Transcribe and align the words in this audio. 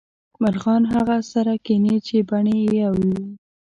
مرغان 0.41 0.83
هغه 0.93 1.17
سره 1.31 1.53
کینې 1.65 1.95
چې 2.07 2.17
بڼې 2.29 2.57
یو 2.81 2.93
وې 3.01 3.15